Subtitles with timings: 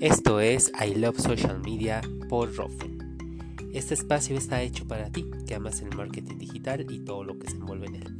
[0.00, 3.18] Esto es I Love Social Media por Rofen.
[3.72, 7.50] Este espacio está hecho para ti que amas el marketing digital y todo lo que
[7.50, 8.16] se envuelve en él.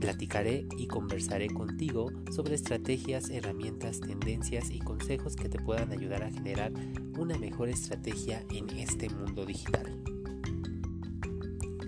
[0.00, 6.30] Platicaré y conversaré contigo sobre estrategias, herramientas, tendencias y consejos que te puedan ayudar a
[6.30, 6.72] generar
[7.18, 10.02] una mejor estrategia en este mundo digital.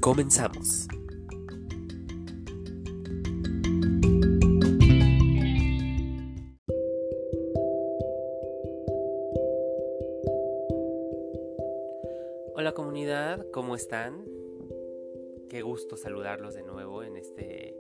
[0.01, 0.87] Comenzamos.
[13.91, 14.25] Están?
[15.49, 17.75] Qué gusto saludarlos de nuevo en este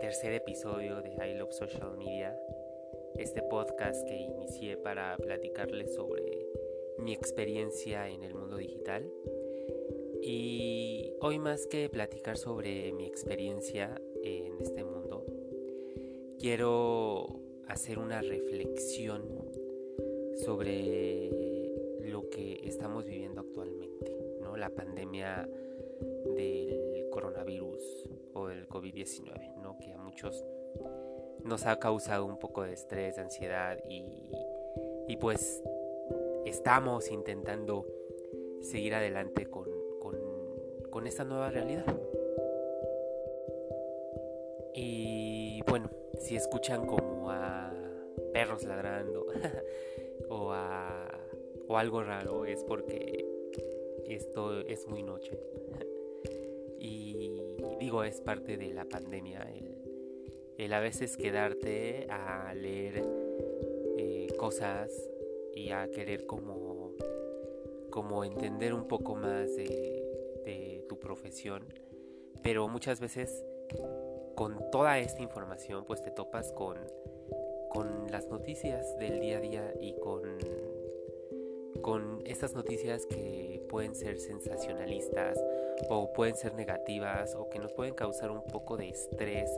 [0.00, 2.36] tercer episodio de I Love Social Media,
[3.14, 6.48] este podcast que inicié para platicarles sobre
[6.98, 9.08] mi experiencia en el mundo digital.
[10.20, 15.24] Y hoy más que platicar sobre mi experiencia en este mundo,
[16.40, 17.38] quiero
[17.68, 19.22] hacer una reflexión
[20.44, 21.30] sobre
[22.00, 24.17] lo que estamos viviendo actualmente.
[24.58, 25.48] La pandemia
[26.34, 29.78] del coronavirus o del COVID-19, ¿no?
[29.78, 30.44] Que a muchos
[31.44, 34.32] nos ha causado un poco de estrés, de ansiedad y,
[35.06, 35.62] y pues
[36.44, 37.86] estamos intentando
[38.60, 39.68] seguir adelante con,
[40.00, 40.16] con,
[40.90, 41.86] con esta nueva realidad.
[44.74, 47.72] Y bueno, si escuchan como a
[48.32, 49.26] perros ladrando
[50.28, 51.08] o a
[51.68, 53.27] o algo raro es porque
[54.08, 55.38] esto es muy noche.
[56.78, 57.40] y
[57.80, 59.46] digo, es parte de la pandemia,
[60.56, 63.04] el, a veces quedarte a leer
[63.96, 64.90] eh, cosas
[65.54, 66.92] y a querer como,
[67.90, 71.64] como entender un poco más de, de tu profesión,
[72.42, 73.44] pero muchas veces
[74.34, 76.76] con toda esta información pues te topas con,
[77.70, 80.38] con las noticias del día a día y con
[81.82, 85.38] con estas noticias que pueden ser sensacionalistas
[85.88, 89.50] o pueden ser negativas o que nos pueden causar un poco de estrés,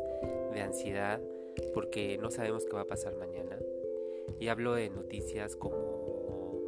[0.53, 1.21] de ansiedad,
[1.73, 3.59] porque no sabemos qué va a pasar mañana.
[4.39, 6.61] Y hablo de noticias como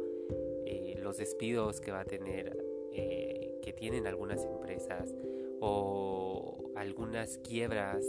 [0.65, 2.57] eh, los despidos que va a tener,
[2.91, 5.15] eh, que tienen algunas empresas
[5.59, 8.05] o algunas quiebras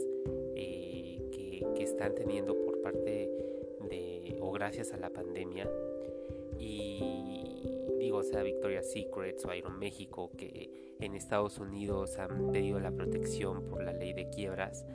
[0.57, 3.31] eh, que, que están teniendo por parte
[3.89, 5.69] de o gracias a la pandemia
[6.59, 7.34] y
[8.15, 13.83] digo, sea Victoria's Secret o Aeroméxico que en Estados Unidos han pedido la protección por
[13.83, 14.87] la ley de quiebras,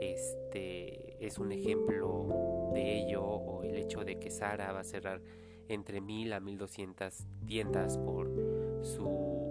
[0.00, 5.20] este es un ejemplo de ello o el hecho de que Sara va a cerrar
[5.68, 8.30] entre 1000 a 1200 tiendas por
[8.82, 9.48] su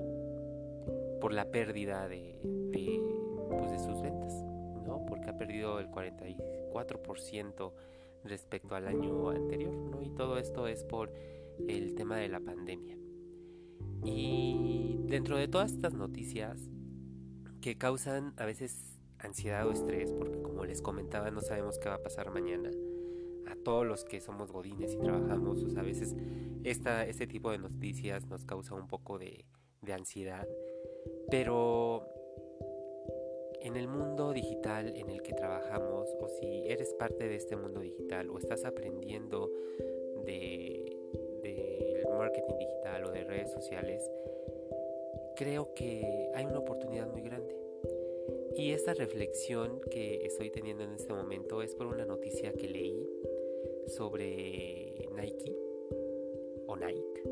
[1.20, 3.02] por la pérdida de, de,
[3.58, 4.34] pues de sus ventas,
[4.86, 5.06] ¿no?
[5.06, 7.74] Porque ha perdido el 44%
[8.24, 10.02] respecto al año anterior, ¿no?
[10.02, 11.12] Y todo esto es por
[11.68, 12.99] el tema de la pandemia.
[14.04, 16.60] Y dentro de todas estas noticias
[17.62, 21.96] que causan a veces ansiedad o estrés, porque como les comentaba no sabemos qué va
[21.96, 22.72] a pasar mañana,
[23.48, 26.16] a todos los que somos godines y trabajamos, a veces
[26.64, 29.46] esta, este tipo de noticias nos causa un poco de,
[29.82, 30.48] de ansiedad,
[31.30, 32.08] pero
[33.62, 37.82] en el mundo digital en el que trabajamos, o si eres parte de este mundo
[37.82, 39.52] digital, o estás aprendiendo
[40.26, 40.96] de
[42.20, 44.10] marketing digital o de redes sociales,
[45.36, 47.56] creo que hay una oportunidad muy grande.
[48.56, 53.08] Y esta reflexión que estoy teniendo en este momento es por una noticia que leí
[53.88, 55.56] sobre Nike
[56.68, 57.24] o Nike,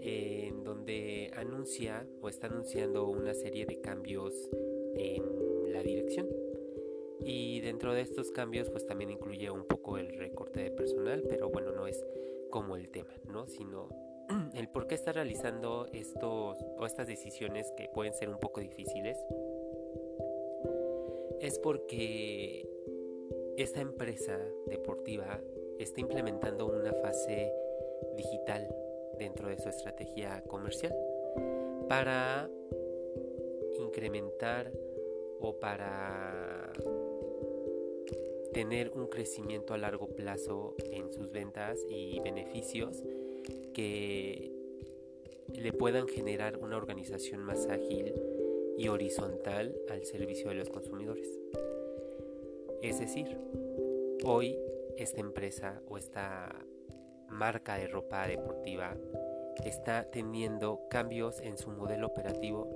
[0.00, 4.48] en donde anuncia o está anunciando una serie de cambios
[4.94, 6.28] en la dirección.
[7.20, 11.50] Y dentro de estos cambios pues también incluye un poco el recorte de personal, pero
[11.50, 12.02] bueno, no es
[12.48, 13.46] como el tema, ¿no?
[13.48, 13.88] Sino
[14.54, 19.18] el por qué está realizando estos o estas decisiones que pueden ser un poco difíciles.
[21.40, 22.68] Es porque
[23.56, 25.40] esta empresa deportiva
[25.78, 27.52] está implementando una fase
[28.16, 28.68] digital
[29.18, 30.94] dentro de su estrategia comercial
[31.88, 32.50] para
[33.78, 34.72] incrementar
[35.40, 36.72] o para
[38.52, 43.02] tener un crecimiento a largo plazo en sus ventas y beneficios
[43.74, 44.52] que
[45.54, 48.14] le puedan generar una organización más ágil
[48.76, 51.28] y horizontal al servicio de los consumidores.
[52.82, 53.36] Es decir,
[54.24, 54.56] hoy
[54.96, 56.54] esta empresa o esta
[57.28, 58.96] marca de ropa deportiva
[59.64, 62.68] está teniendo cambios en su modelo operativo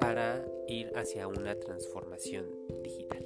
[0.00, 2.46] para ir hacia una transformación
[2.82, 3.24] digital.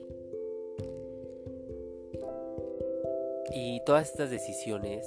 [3.55, 5.07] Y todas estas decisiones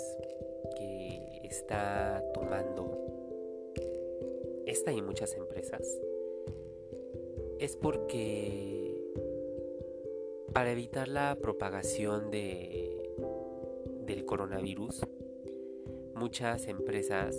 [1.45, 2.97] está tomando
[4.65, 5.99] esta y muchas empresas
[7.59, 8.95] es porque
[10.53, 12.97] para evitar la propagación de,
[14.05, 15.01] del coronavirus,
[16.15, 17.35] muchas empresas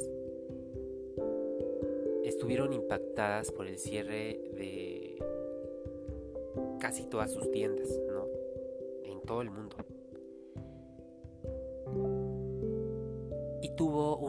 [2.25, 5.19] estuvieron impactadas por el cierre de
[6.81, 8.27] casi todas sus tiendas, ¿no?
[9.05, 9.77] En todo el mundo.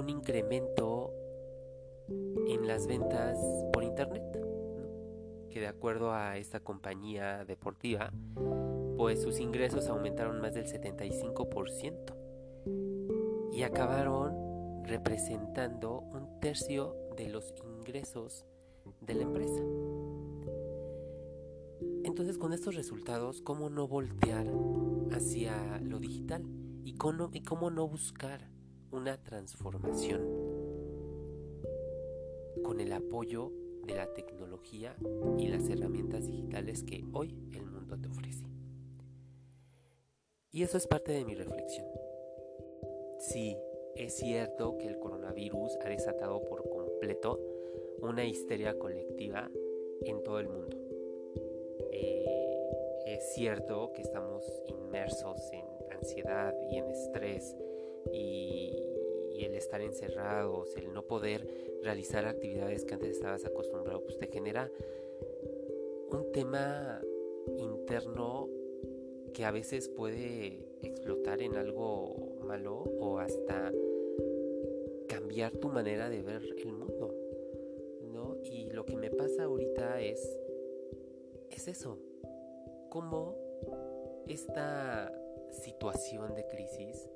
[0.07, 1.12] Un incremento
[2.48, 3.38] en las ventas
[3.74, 4.24] por internet,
[5.50, 8.13] que de acuerdo a esta compañía deportiva,
[8.95, 12.15] pues sus ingresos aumentaron más del 75%
[13.51, 18.45] y acabaron representando un tercio de los ingresos
[19.01, 19.62] de la empresa.
[22.06, 24.48] Entonces con estos resultados, ¿cómo no voltear
[25.12, 26.45] hacia lo digital?
[26.86, 28.56] ¿Y cómo, y cómo no buscar
[28.92, 30.22] una transformación
[32.63, 33.51] con el apoyo
[33.86, 34.95] de la tecnología
[35.38, 38.45] y las herramientas digitales que hoy el mundo te ofrece?
[40.51, 41.88] Y eso es parte de mi reflexión.
[43.19, 43.57] Sí,
[43.95, 47.40] es cierto que el coronavirus ha desatado por completo
[48.01, 49.50] una histeria colectiva
[50.01, 50.78] en todo el mundo.
[51.92, 57.56] Eh, es cierto que estamos inmersos en ansiedad y en estrés
[58.12, 58.74] y,
[59.39, 61.48] el estar encerrados, el no poder
[61.83, 64.71] realizar actividades que antes estabas acostumbrado, pues te genera
[66.12, 67.00] un tema
[67.57, 68.50] interno
[69.33, 73.71] que a veces puede explotar en algo malo o hasta
[75.07, 77.13] cambiar tu manera de ver el mundo.
[78.12, 78.38] ¿no?
[78.44, 80.39] Y lo que me pasa ahorita es,
[81.51, 82.00] es eso,
[82.89, 83.36] cómo
[84.27, 85.13] esta
[85.51, 87.07] situación de crisis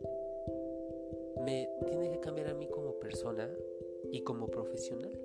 [1.44, 3.50] me tiene que cambiar a mí como persona
[4.12, 5.20] y como profesional.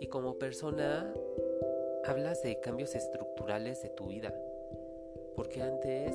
[0.00, 1.12] Y como persona
[2.04, 4.34] hablas de cambios estructurales de tu vida.
[5.36, 6.14] Porque antes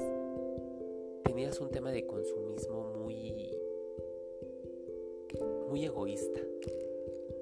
[1.23, 3.55] tenías un tema de consumismo muy
[5.69, 6.39] muy egoísta,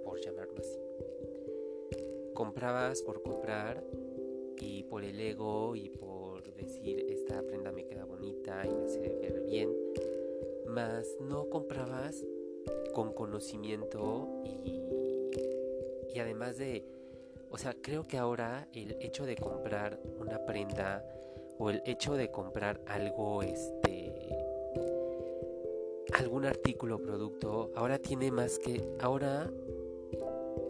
[0.03, 0.79] por llamarlo así.
[2.33, 3.83] Comprabas por comprar
[4.59, 8.99] y por el ego y por decir esta prenda me queda bonita y me hace
[8.99, 9.69] ver bien,
[10.67, 12.23] más no comprabas
[12.93, 14.81] con conocimiento y,
[16.13, 16.85] y además de,
[17.49, 21.05] o sea, creo que ahora el hecho de comprar una prenda
[21.57, 24.13] o el hecho de comprar algo, este,
[26.13, 29.51] algún artículo o producto, ahora tiene más que, ahora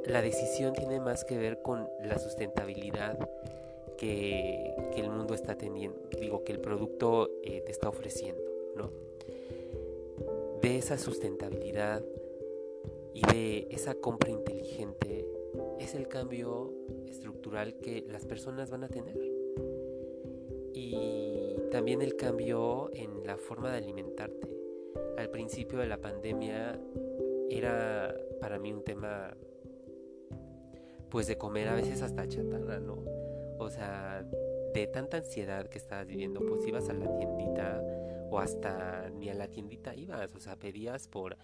[0.05, 3.17] la decisión tiene más que ver con la sustentabilidad
[3.97, 8.41] que, el mundo está teniendo, digo, que el producto eh, te está ofreciendo,
[8.75, 8.91] ¿no?
[10.67, 12.03] De esa sustentabilidad
[13.13, 15.25] y de esa compra inteligente
[15.79, 16.73] es el cambio
[17.07, 19.17] estructural que las personas van a tener.
[20.73, 24.49] Y también el cambio en la forma de alimentarte.
[25.17, 26.77] Al principio de la pandemia
[27.49, 29.37] era para mí un tema
[31.09, 33.05] pues de comer a veces hasta chatarra, ¿no?
[33.57, 34.21] O sea,
[34.73, 37.81] de tanta ansiedad que estabas viviendo, pues ibas a la tiendita
[38.29, 41.37] o hasta ni a la tiendita ibas, o sea, pedías por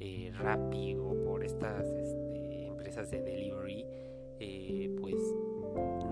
[0.00, 3.84] eh, Rappi o por estas este, empresas de delivery,
[4.40, 5.14] eh, pues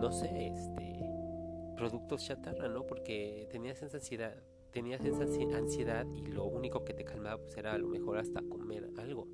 [0.01, 1.01] no sé, este,
[1.77, 2.87] productos chatarra, ¿no?
[2.87, 4.35] Porque tenías esa ansiedad,
[4.71, 5.25] tenías esa
[5.57, 9.29] ansiedad y lo único que te calmaba pues era a lo mejor hasta comer algo.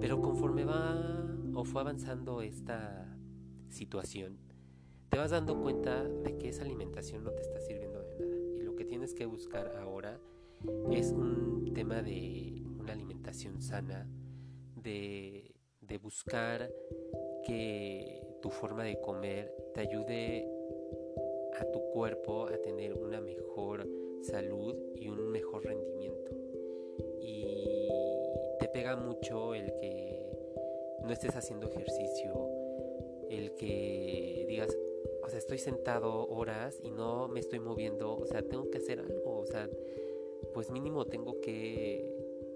[0.00, 3.16] Pero conforme va o fue avanzando esta
[3.68, 4.38] situación,
[5.08, 8.36] te vas dando cuenta de que esa alimentación no te está sirviendo de nada.
[8.56, 10.20] Y lo que tienes que buscar ahora
[10.92, 14.08] es un tema de una alimentación sana,
[14.76, 16.70] de, de buscar
[17.46, 20.48] que tu forma de comer te ayude
[21.58, 23.88] a tu cuerpo a tener una mejor
[24.22, 26.32] salud y un mejor rendimiento.
[27.20, 27.88] Y
[28.58, 30.26] te pega mucho el que
[31.02, 32.48] no estés haciendo ejercicio,
[33.30, 34.76] el que digas,
[35.22, 39.00] o sea, estoy sentado horas y no me estoy moviendo, o sea, tengo que hacer
[39.00, 39.68] algo, o sea,
[40.54, 42.12] pues mínimo tengo que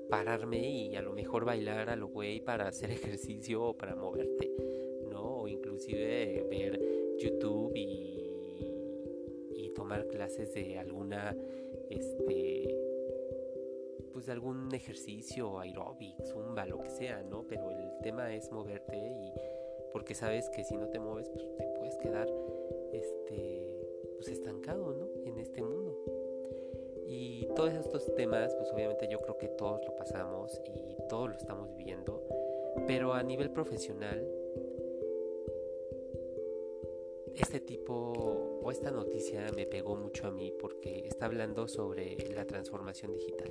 [0.09, 4.51] pararme y a lo mejor bailar a lo güey para hacer ejercicio o para moverte,
[5.11, 5.43] ¿no?
[5.43, 6.81] O inclusive ver
[7.19, 8.11] YouTube y
[9.81, 11.35] tomar clases de alguna,
[11.89, 12.77] este,
[14.13, 17.47] pues de algún ejercicio, aeróbic, zumba, lo que sea, ¿no?
[17.49, 19.33] Pero el tema es moverte y
[19.93, 22.29] porque sabes que si no te mueves, pues te puedes quedar,
[22.93, 25.09] este, pues estancado, ¿no?
[25.25, 25.80] En este mundo.
[27.23, 31.37] Y todos estos temas, pues obviamente yo creo que todos lo pasamos y todos lo
[31.37, 32.27] estamos viviendo,
[32.87, 34.27] pero a nivel profesional,
[37.35, 37.93] este tipo
[38.63, 43.51] o esta noticia me pegó mucho a mí porque está hablando sobre la transformación digital.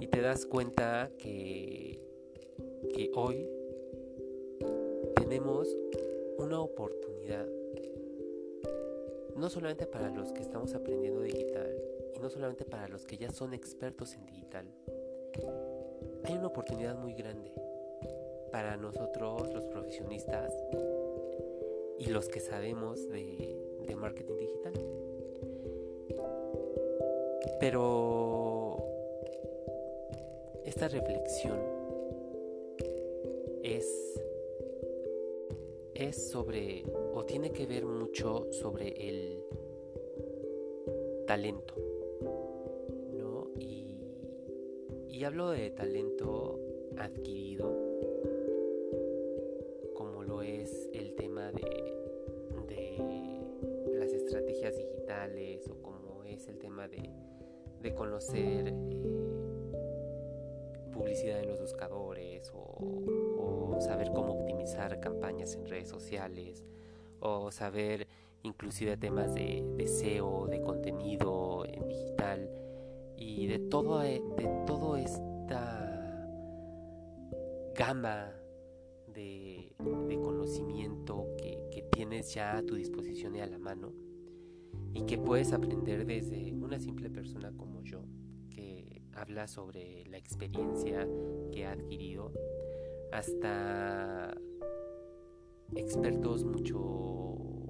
[0.00, 2.00] Y te das cuenta que,
[2.92, 3.48] que hoy
[5.14, 5.68] tenemos
[6.38, 7.46] una oportunidad,
[9.36, 13.30] no solamente para los que estamos aprendiendo digital y no solamente para los que ya
[13.30, 14.66] son expertos en digital,
[16.24, 17.52] hay una oportunidad muy grande
[18.50, 20.52] para nosotros los profesionistas
[21.98, 23.56] y los que sabemos de,
[23.96, 24.72] marketing digital.
[27.58, 28.78] Pero
[30.64, 31.58] esta reflexión
[33.62, 33.84] es
[35.94, 39.44] es sobre o tiene que ver mucho sobre el
[41.26, 41.74] talento.
[45.20, 46.58] Y hablo de talento
[46.96, 47.76] adquirido,
[49.94, 51.60] como lo es el tema de,
[52.66, 57.10] de las estrategias digitales o como es el tema de,
[57.82, 58.72] de conocer eh,
[60.90, 66.64] publicidad en los buscadores o saber cómo optimizar campañas en redes sociales
[67.20, 68.06] o saber
[68.42, 72.48] inclusive temas de, SEO, de contenido en digital
[73.36, 76.26] y de todo e, de toda esta
[77.74, 78.32] gama
[79.06, 79.72] de,
[80.22, 83.92] conocimiento que, que tienes ya a tu disposición y a la mano
[84.92, 88.04] y que puedes aprender desde una simple persona como yo
[88.48, 91.08] que habla sobre la experiencia
[91.52, 92.32] que ha adquirido
[93.12, 94.34] hasta
[95.74, 96.78] expertos mucho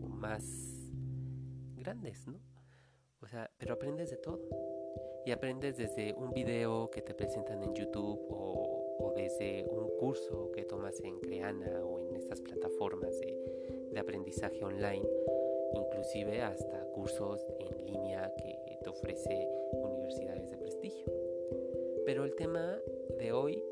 [0.09, 0.93] más
[1.77, 2.39] grandes, ¿no?
[3.21, 4.41] O sea, pero aprendes de todo.
[5.25, 10.65] Y aprendes desde un video que te presentan en YouTube o, desde un curso que
[10.65, 15.07] tomas en Creana o en estas plataformas de, de aprendizaje online,
[15.75, 21.07] inclusive hasta cursos en línea que te ofrece universidades de prestigio.
[22.07, 22.79] Pero el tema
[23.19, 23.63] de hoy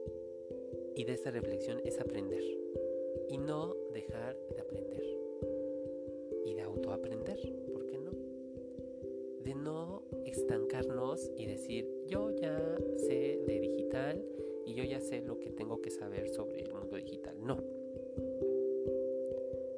[0.95, 2.43] y de esta reflexión es aprender
[3.28, 5.08] y no dejar de aprender
[10.49, 12.59] estancarnos y decir yo ya
[12.97, 14.25] sé de digital
[14.64, 17.37] y yo ya sé lo que tengo que saber sobre el mundo digital.
[17.38, 17.62] No.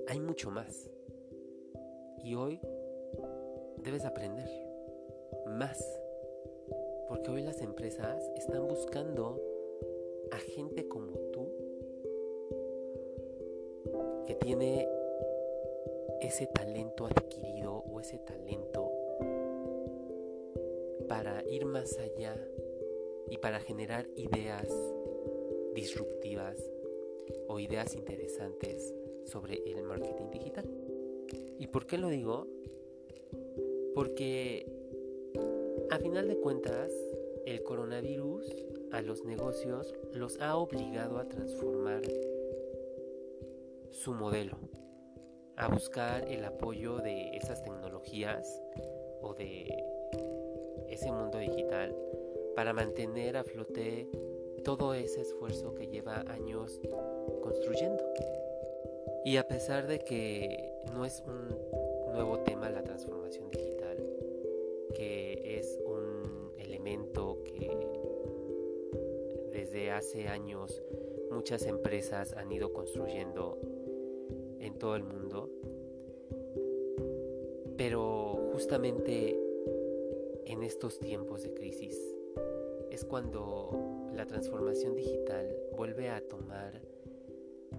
[0.07, 0.89] Hay mucho más.
[2.23, 2.61] Y hoy
[3.79, 4.49] debes aprender
[5.47, 5.85] más.
[7.09, 9.41] Porque hoy las empresas están buscando
[10.31, 11.49] a gente como tú
[14.27, 14.89] que tiene
[16.21, 19.00] ese talento adquirido o ese talento
[21.51, 22.37] ir más allá
[23.29, 24.69] y para generar ideas
[25.75, 26.57] disruptivas
[27.49, 30.71] o ideas interesantes sobre el marketing digital.
[31.59, 32.47] ¿Y por qué lo digo?
[33.95, 34.67] Porque
[35.91, 36.93] a final de cuentas
[37.47, 38.47] el coronavirus
[38.93, 42.03] a los negocios los ha obligado a transformar
[43.91, 44.57] su modelo,
[45.57, 48.63] a buscar el apoyo de esas tecnologías
[49.21, 50.00] o de
[50.91, 51.97] ese mundo digital
[52.55, 54.09] para mantener a flote
[54.65, 56.81] todo ese esfuerzo que lleva años
[57.43, 58.03] construyendo.
[59.25, 63.97] Y a pesar de que no es un nuevo tema la transformación digital,
[64.95, 67.71] que es un elemento que
[69.53, 70.83] desde hace años
[71.31, 73.59] muchas empresas han ido construyendo
[74.59, 75.51] en todo el mundo.
[77.77, 79.39] Pero justamente
[80.51, 81.97] en estos tiempos de crisis
[82.91, 86.83] es cuando la transformación digital vuelve a tomar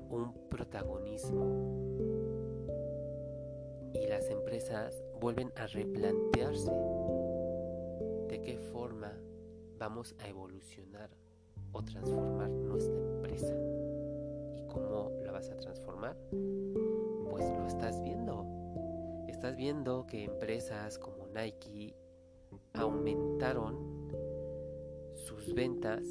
[0.10, 1.44] un protagonismo
[3.94, 6.72] y las empresas vuelven a replantearse
[8.30, 9.12] de qué forma
[9.78, 11.10] vamos a evolucionar
[11.74, 13.54] o transformar nuestra empresa.
[14.56, 16.16] ¿Y cómo la vas a transformar?
[17.30, 18.46] Pues lo estás viendo.
[19.28, 21.96] Estás viendo que empresas como Nike
[22.74, 23.92] aumentaron
[25.13, 26.04] sus ventas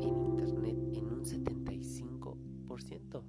[0.00, 3.22] en Internet en un 75%.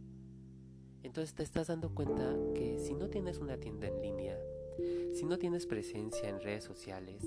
[1.03, 4.37] Entonces te estás dando cuenta que si no tienes una tienda en línea,
[5.13, 7.23] si no tienes presencia en redes sociales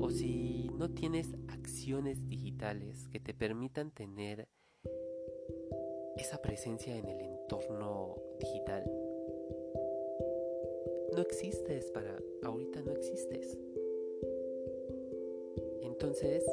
[0.00, 4.48] o si no tienes acciones digitales que te permitan tener
[6.16, 8.84] esa presencia en el entorno digital,
[11.16, 13.58] no existes para ahorita no existes.
[15.80, 16.44] Entonces,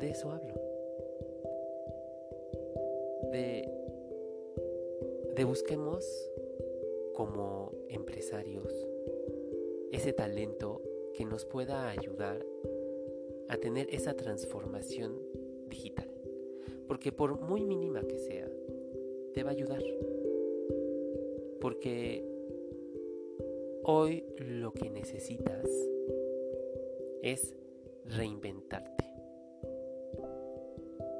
[0.00, 0.54] de eso hablo.
[3.30, 3.70] De,
[5.36, 6.04] de busquemos
[7.14, 8.72] como empresarios
[9.92, 10.82] ese talento
[11.14, 12.44] que nos pueda ayudar
[13.48, 15.20] a tener esa transformación
[15.68, 16.10] digital.
[16.88, 18.50] Porque por muy mínima que sea,
[19.34, 19.84] te va a ayudar.
[21.60, 22.35] Porque
[23.88, 25.64] hoy lo que necesitas
[27.22, 27.54] es
[28.04, 29.04] reinventarte.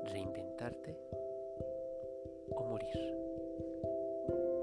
[0.07, 0.99] Reinventarte
[2.51, 3.15] o morir.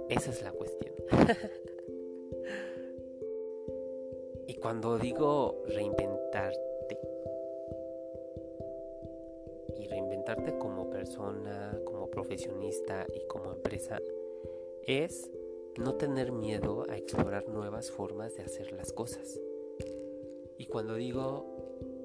[0.09, 0.93] Esa es la cuestión.
[4.47, 6.99] y cuando digo reinventarte,
[9.79, 14.01] y reinventarte como persona, como profesionista y como empresa,
[14.85, 15.31] es
[15.77, 19.39] no tener miedo a explorar nuevas formas de hacer las cosas.
[20.57, 21.45] Y cuando digo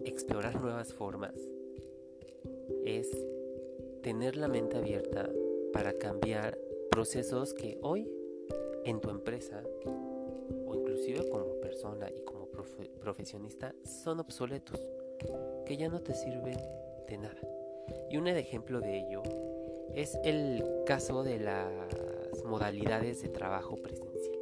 [0.04, 1.34] explorar nuevas formas,
[2.84, 3.08] es
[4.02, 5.28] tener la mente abierta
[5.72, 6.58] para cambiar
[6.90, 8.10] procesos que hoy
[8.84, 9.62] en tu empresa
[10.66, 12.48] o inclusive como persona y como
[13.00, 14.80] profesionista son obsoletos,
[15.66, 16.58] que ya no te sirven
[17.06, 17.40] de nada.
[18.10, 19.22] Y un ejemplo de ello
[19.94, 21.38] es el caso de
[22.44, 24.38] modalidades de trabajo presencial,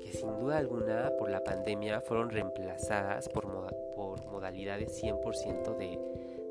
[0.00, 3.44] que sin duda alguna por la pandemia fueron reemplazadas por,
[3.94, 5.98] por modalidades 100% de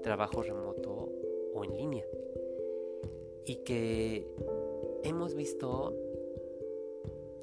[0.03, 1.09] trabajo remoto
[1.53, 2.05] o en línea.
[3.45, 4.27] Y que
[5.03, 5.93] hemos visto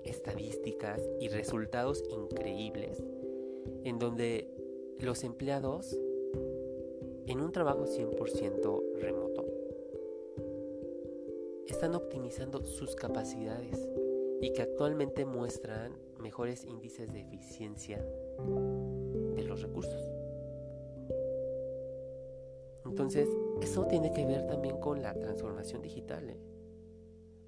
[0.04, 3.02] estadísticas y resultados increíbles
[3.84, 4.48] en donde
[4.98, 5.96] los empleados
[7.26, 9.51] en un trabajo 100% remoto
[11.82, 13.88] están optimizando sus capacidades
[14.40, 17.98] y que actualmente muestran mejores índices de eficiencia
[19.34, 20.00] de los recursos.
[22.84, 23.28] Entonces,
[23.60, 26.30] eso tiene que ver también con la transformación digital.
[26.30, 26.38] ¿eh?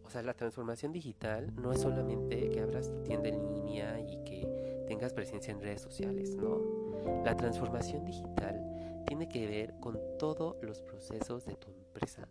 [0.03, 4.17] O sea, la transformación digital no es solamente que abras tu tienda en línea y
[4.25, 7.23] que tengas presencia en redes sociales, no.
[7.25, 12.27] La transformación digital tiene que ver con todos los procesos de tu empresa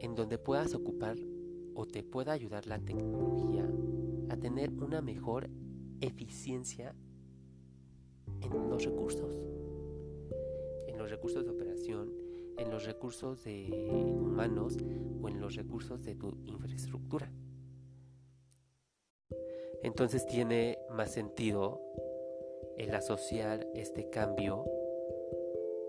[0.00, 1.16] en donde puedas ocupar
[1.74, 3.68] o te pueda ayudar la tecnología
[4.30, 5.48] a tener una mejor
[6.00, 6.94] eficiencia
[8.40, 9.34] en los recursos,
[10.86, 12.12] en los recursos de operación,
[12.56, 13.70] en los recursos de
[14.20, 14.76] humanos
[15.22, 17.32] o en los recursos de tu infraestructura.
[19.82, 21.80] Entonces tiene más sentido
[22.76, 24.64] el asociar este cambio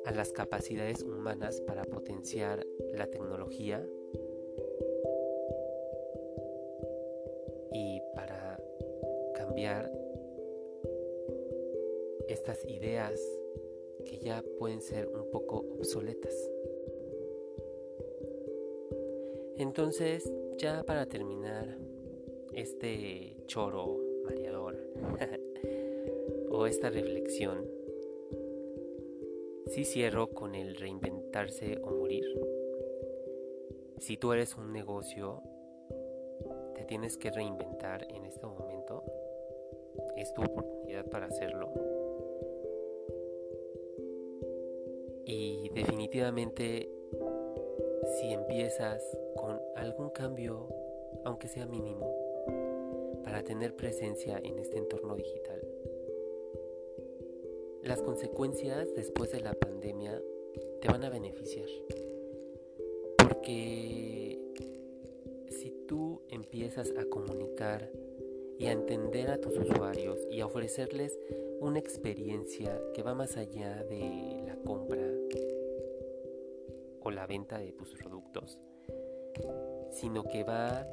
[0.06, 3.86] a las capacidades humanas para potenciar la tecnología
[12.28, 13.20] estas ideas
[14.06, 16.34] que ya pueden ser un poco obsoletas.
[19.58, 21.78] Entonces, ya para terminar
[22.54, 24.78] este choro mareador
[26.50, 27.68] o esta reflexión,
[29.68, 32.26] si cierro con el reinventarse o morir.
[34.00, 35.44] Si tú eres un negocio,
[36.74, 38.69] te tienes que reinventar en este momento.
[40.20, 41.72] Es tu oportunidad para hacerlo.
[45.24, 46.92] Y definitivamente,
[48.20, 49.02] si empiezas
[49.38, 50.68] con algún cambio,
[51.24, 52.14] aunque sea mínimo,
[53.24, 55.62] para tener presencia en este entorno digital,
[57.84, 60.22] las consecuencias después de la pandemia
[60.82, 61.70] te van a beneficiar.
[63.18, 64.38] Porque
[65.48, 67.90] si tú empiezas a comunicar
[68.60, 71.18] y a entender a tus usuarios y a ofrecerles
[71.60, 75.08] una experiencia que va más allá de la compra
[77.02, 78.60] o la venta de tus productos,
[79.92, 80.86] sino que va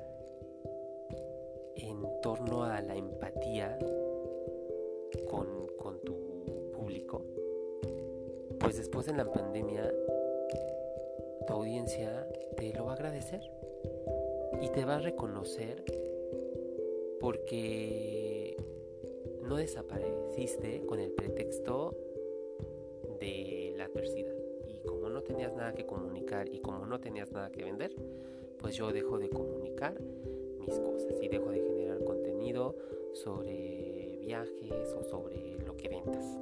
[1.74, 3.78] en torno a la empatía
[5.28, 6.26] con, con tu
[8.58, 9.92] pues después de la pandemia,
[11.46, 12.26] tu audiencia
[12.56, 13.40] te lo va a agradecer
[14.60, 15.84] y te va a reconocer
[17.20, 18.56] porque
[19.42, 21.96] no desapareciste con el pretexto
[23.20, 24.34] de la adversidad.
[24.68, 27.94] Y como no tenías nada que comunicar y como no tenías nada que vender,
[28.58, 30.00] pues yo dejo de comunicar
[30.58, 32.74] mis cosas y dejo de generar contenido
[33.12, 36.36] sobre viajes o sobre lo que ventas.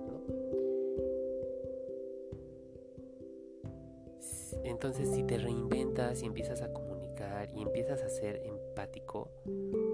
[4.65, 9.31] Entonces si te reinventas y empiezas a comunicar y empiezas a ser empático,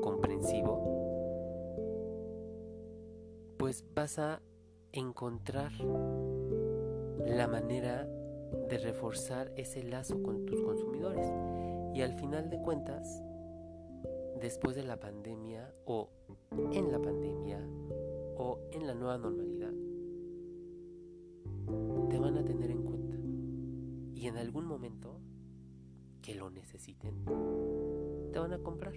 [0.01, 1.01] comprensivo,
[3.59, 4.41] pues vas a
[4.93, 5.73] encontrar
[7.27, 8.09] la manera
[8.69, 11.27] de reforzar ese lazo con tus consumidores.
[11.95, 13.23] Y al final de cuentas,
[14.41, 16.09] después de la pandemia o
[16.73, 17.61] en la pandemia
[18.37, 19.73] o en la nueva normalidad,
[22.09, 23.17] te van a tener en cuenta.
[24.15, 25.21] Y en algún momento
[26.23, 27.25] que lo necesiten,
[28.33, 28.95] te van a comprar.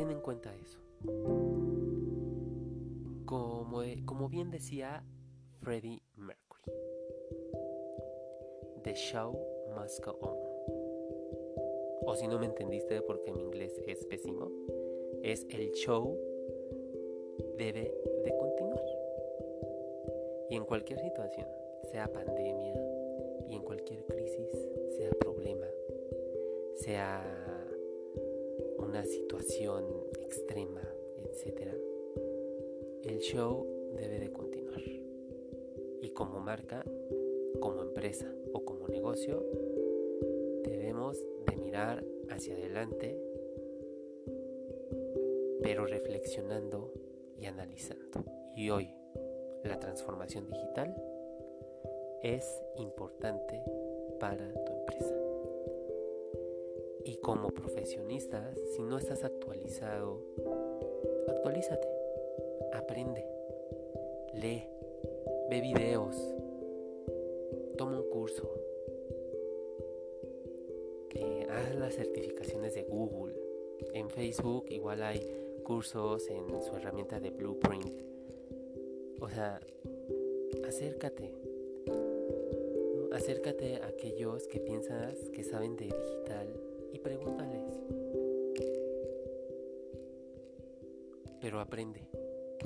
[0.00, 0.78] Ten en cuenta eso.
[3.26, 5.04] Como, como bien decía
[5.60, 6.72] Freddie Mercury,
[8.82, 9.38] The show
[9.76, 10.38] must go on.
[12.06, 14.50] O si no me entendiste porque mi inglés es pésimo,
[15.22, 16.16] es el show
[17.58, 17.92] debe
[18.24, 18.86] de continuar.
[20.48, 21.46] Y en cualquier situación,
[21.92, 22.74] sea pandemia,
[23.50, 24.48] y en cualquier crisis,
[24.96, 25.66] sea problema,
[26.76, 27.59] sea
[28.90, 29.84] una situación
[30.20, 30.82] extrema,
[31.16, 31.72] etc.,
[33.04, 33.64] el show
[33.96, 34.82] debe de continuar.
[36.02, 36.84] Y como marca,
[37.60, 39.46] como empresa o como negocio,
[40.64, 43.16] debemos de mirar hacia adelante,
[45.62, 46.92] pero reflexionando
[47.38, 48.24] y analizando.
[48.56, 48.92] Y hoy,
[49.62, 51.00] la transformación digital
[52.24, 52.44] es
[52.76, 53.62] importante
[54.18, 55.19] para tu empresa.
[57.04, 60.20] Y como profesionista, si no estás actualizado,
[61.28, 61.88] actualízate,
[62.72, 63.24] aprende,
[64.34, 64.64] lee,
[65.48, 66.16] ve videos,
[67.76, 68.50] toma un curso,
[71.14, 73.34] eh, haz las certificaciones de Google.
[73.94, 75.20] En Facebook igual hay
[75.64, 78.02] cursos en su herramienta de Blueprint.
[79.20, 79.60] O sea,
[80.66, 81.32] acércate,
[83.12, 86.48] Acércate a aquellos que piensas que saben de digital
[86.92, 87.80] y pregúntales.
[91.40, 92.06] Pero aprende,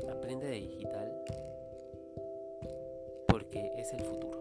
[0.09, 1.25] aprende de digital
[3.29, 4.41] porque es el futuro.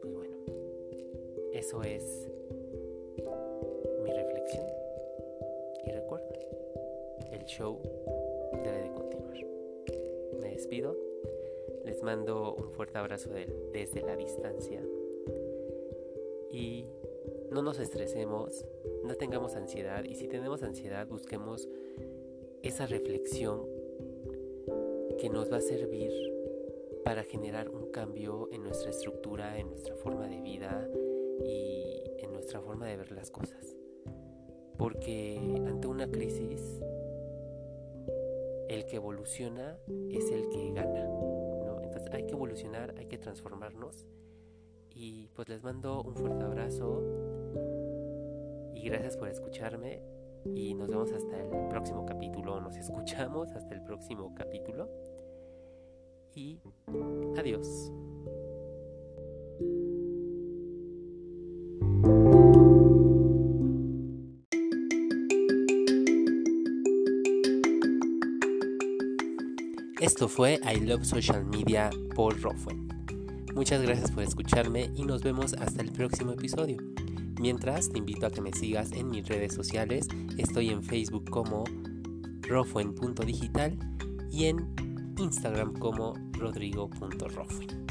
[0.00, 0.36] Pues bueno,
[1.52, 2.28] eso es
[4.02, 4.66] mi reflexión.
[5.86, 6.38] Y recuerda,
[7.30, 7.78] el show
[8.64, 9.36] debe de continuar.
[10.40, 10.96] Me despido
[11.84, 13.30] les mando un fuerte abrazo
[13.72, 14.80] desde la distancia.
[16.52, 16.86] Y
[17.50, 18.64] no nos estresemos,
[19.04, 20.04] no tengamos ansiedad.
[20.04, 21.68] Y si tenemos ansiedad, busquemos
[22.62, 23.66] esa reflexión
[25.18, 26.12] que nos va a servir
[27.04, 30.88] para generar un cambio en nuestra estructura, en nuestra forma de vida
[31.44, 33.76] y en nuestra forma de ver las cosas.
[34.78, 36.80] Porque ante una crisis,
[38.68, 39.78] el que evoluciona
[40.10, 41.12] es el que gana
[42.12, 44.06] hay que evolucionar, hay que transformarnos.
[45.04, 47.02] Y pues les mando un fuerte abrazo
[48.72, 50.00] y gracias por escucharme
[50.54, 54.88] y nos vemos hasta el próximo capítulo, nos escuchamos hasta el próximo capítulo
[56.36, 56.60] y
[57.36, 57.90] adiós.
[70.00, 73.01] Esto fue I Love Social Media por Rofuen.
[73.54, 76.78] Muchas gracias por escucharme y nos vemos hasta el próximo episodio.
[77.40, 80.08] Mientras, te invito a que me sigas en mis redes sociales.
[80.38, 81.64] Estoy en Facebook como
[82.42, 83.78] rofuen.digital
[84.30, 84.66] y en
[85.18, 87.81] Instagram como rodrigo.rofuen.